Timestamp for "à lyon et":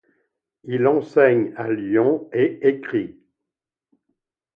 1.55-2.67